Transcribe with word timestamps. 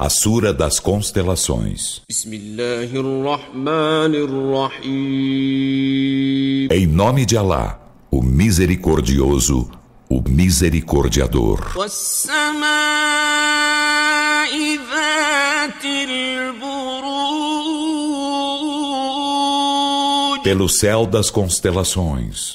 A 0.00 0.08
Sura 0.08 0.54
das 0.54 0.78
Constelações. 0.78 2.02
Em 6.70 6.86
nome 6.86 7.26
de 7.26 7.36
Alá, 7.36 7.80
o 8.08 8.22
Misericordioso, 8.22 9.68
o 10.08 10.22
Misericordiador. 10.22 11.72
Pelo 20.44 20.68
céu 20.68 21.06
das 21.06 21.28
constelações. 21.28 22.54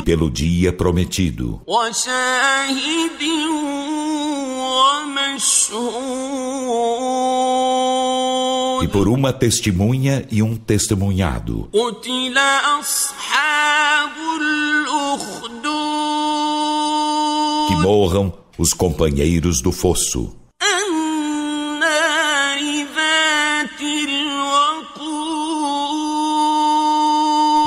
E 0.00 0.02
pelo 0.02 0.30
dia 0.30 0.72
prometido. 0.72 1.60
E 8.82 8.88
por 8.88 9.08
uma 9.08 9.32
testemunha 9.32 10.26
e 10.30 10.42
um 10.42 10.56
testemunhado. 10.56 11.68
Que 17.68 17.76
morram 17.76 18.32
os 18.58 18.72
companheiros 18.72 19.60
do 19.60 19.70
fosso. 19.70 20.34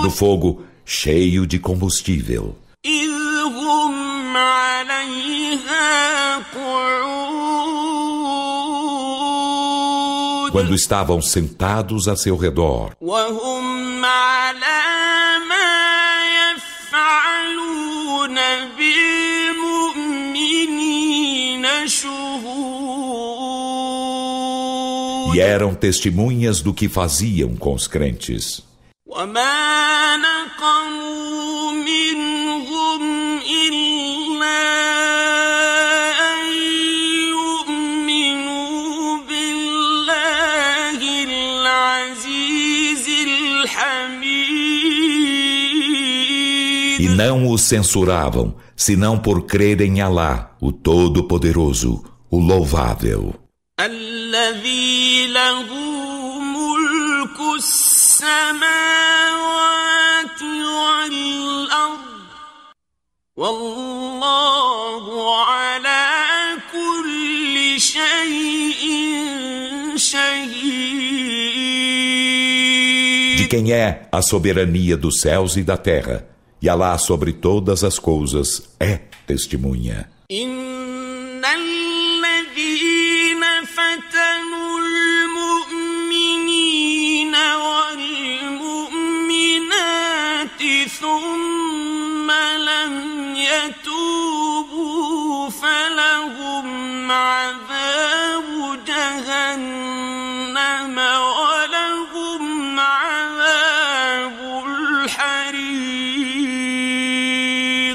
Do 0.01 0.11
fogo 0.11 0.63
cheio 0.85 1.45
de 1.47 1.59
combustível. 1.59 2.55
Quando 10.51 10.75
estavam 10.75 11.21
sentados 11.21 12.07
a 12.07 12.15
seu 12.15 12.37
redor. 12.37 12.91
E 25.33 25.39
eram 25.39 25.73
testemunhas 25.73 26.61
do 26.61 26.73
que 26.73 26.87
faziam 26.87 27.55
com 27.55 27.73
os 27.73 27.87
crentes. 27.87 28.72
وما 29.06 30.16
نقموا 30.16 31.72
منهم 31.72 33.02
إلا 33.38 34.60
أن 36.32 36.40
يؤمنوا 37.28 39.18
بالله 39.28 40.98
العزيز 41.24 43.08
الحميد 43.26 44.48
E 47.00 47.08
não 47.08 47.50
os 47.50 47.62
censuravam, 47.62 48.54
senão 48.76 49.18
por 49.18 49.46
crerem 49.46 49.98
em 49.98 50.00
Alá, 50.00 50.56
o 50.60 50.70
Todo-Poderoso, 50.72 52.02
o 52.30 52.38
Louvável. 52.38 53.34
الذي 53.80 55.26
له 55.26 55.62
ملك 55.62 55.91
السماوات 57.56 58.68
والأرض 60.42 61.98
والله 63.36 65.04
على 65.46 66.06
كل 66.72 67.80
شيء 67.80 68.82
شهيد 69.96 70.98
De 73.38 73.46
quem 73.46 73.72
é 73.72 74.08
a 74.12 74.20
soberania 74.20 74.96
dos 74.96 75.20
céus 75.20 75.56
e 75.56 75.62
da 75.62 75.76
terra, 75.76 76.26
e 76.60 76.68
Alá 76.68 76.98
sobre 76.98 77.32
todas 77.32 77.84
as 77.84 77.98
coisas 77.98 78.68
é 78.80 79.00
testemunha. 79.26 80.08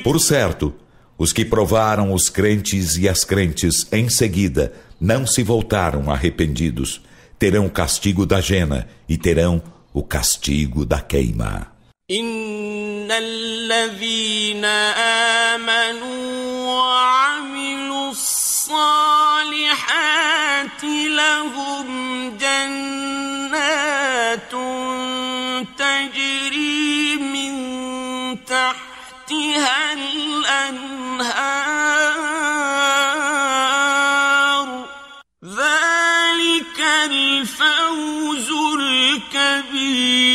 Por 0.03 0.21
certo, 0.21 0.75
os 1.19 1.33
que 1.33 1.45
provaram 1.45 2.15
os 2.15 2.31
crentes 2.31 2.97
e 2.97 3.09
as 3.09 3.23
crentes 3.23 3.87
em 3.93 4.09
seguida 4.09 4.73
não 4.99 5.27
se 5.27 5.43
voltaram 5.43 6.11
arrependidos, 6.11 7.03
terão 7.39 7.67
o 7.67 7.71
castigo 7.71 8.25
da 8.25 8.41
jena 8.41 8.89
e 9.09 9.19
terão 9.19 9.63
o 9.93 10.03
castigo 10.03 10.87
da 10.87 11.01
queima. 11.01 11.79
إن 12.11 12.58
الذين 13.13 14.65
آمنوا 15.55 16.67
وعملوا 16.67 18.11
الصالحات 18.11 19.25
لهم 20.85 21.89
جنات 22.39 24.53
تجري 25.79 27.17
من 27.17 27.55
تحتها 28.45 29.89
الأنهار 33.19 34.87
ذلك 35.45 36.81
الفوز 37.05 38.51
الكبير 38.81 40.29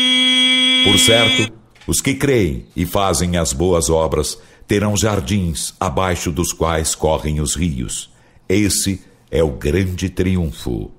Por 0.86 0.98
certo, 1.00 1.63
Os 1.86 2.00
que 2.00 2.14
creem 2.14 2.66
e 2.76 2.86
fazem 2.86 3.38
as 3.38 3.52
boas 3.52 3.90
obras 3.90 4.38
terão 4.68 4.96
jardins 4.96 5.74
abaixo 5.80 6.32
dos 6.32 6.54
quais 6.54 6.96
correm 6.96 7.42
os 7.42 7.56
rios. 7.56 8.10
Esse 8.48 9.02
é 9.30 9.44
o 9.44 9.52
grande 9.52 10.10
triunfo. 10.10 10.92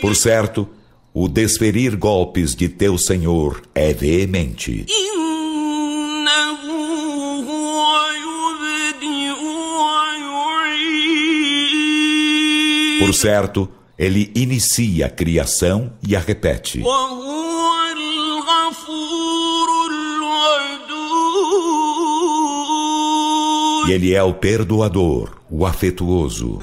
Por 0.00 0.16
certo, 0.16 0.68
o 1.12 1.28
desferir 1.28 1.96
golpes 1.96 2.54
de 2.54 2.68
teu 2.68 2.98
Senhor 2.98 3.62
é 3.74 3.92
veemente. 3.92 4.84
Certo, 13.14 13.68
ele 13.98 14.30
inicia 14.34 15.06
a 15.06 15.10
criação 15.10 15.92
e 16.06 16.14
a 16.16 16.20
repete. 16.20 16.82
E 23.86 23.92
ele 23.92 24.14
é 24.14 24.22
o 24.22 24.34
perdoador, 24.34 25.30
o 25.50 25.66
afetuoso. 25.66 26.58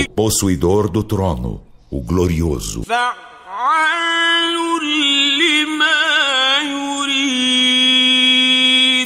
O 0.00 0.12
possuidor 0.14 0.88
do 0.88 1.02
trono, 1.02 1.62
o 1.90 2.00
glorioso. 2.00 2.84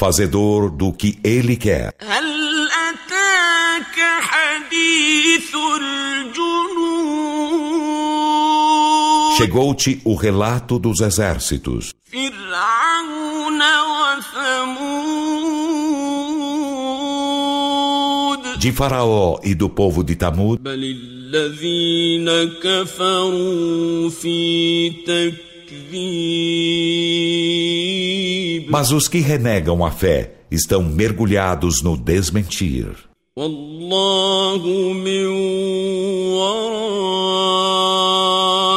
Fazedor 0.04 0.70
do 0.70 0.92
que 0.92 1.18
ele 1.24 1.56
quer. 1.56 1.94
Chegou-te 9.38 10.02
o 10.04 10.14
relato 10.14 10.78
dos 10.78 11.00
exércitos. 11.00 11.94
De 18.58 18.72
Faraó 18.72 19.40
e 19.42 19.54
do 19.54 19.70
povo 19.70 20.04
de 20.04 20.16
Tamud. 20.16 20.60
Mas 28.73 28.91
os 28.91 29.07
que 29.07 29.19
renegam 29.19 29.83
a 29.85 29.91
fé 29.91 30.33
estão 30.51 30.81
mergulhados 30.83 31.81
no 31.81 31.95
desmentir. 31.97 33.09
والله 33.39 34.93
من 34.93 35.25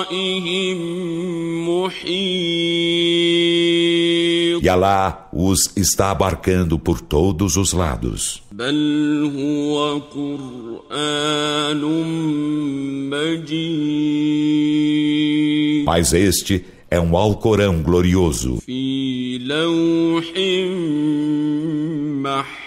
ورائهم 0.02 0.78
محيط 1.68 3.42
E 4.64 4.68
Alá 4.68 5.28
os 5.32 5.76
está 5.76 6.12
abarcando 6.12 6.78
por 6.78 7.00
todos 7.00 7.56
os 7.56 7.72
lados. 7.72 8.42
بل 8.52 9.32
هو 9.36 9.98
قرآن 9.98 11.82
مجيد 13.10 14.72
Mas 15.84 16.12
este 16.12 16.64
é 16.90 17.00
um 17.00 17.16
Alcorão 17.16 17.82
glorioso 17.82 18.58
في 18.66 18.95
لوح 19.46 20.24
محفوظ 22.22 22.62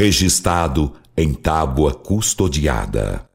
registrado 0.00 0.92
em 1.16 1.34
tábua 1.34 1.92
custodiada. 1.92 3.28